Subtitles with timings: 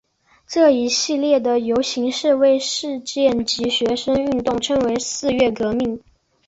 [0.47, 6.01] 这一系列的游行示威事件及学生运动称为四月革命。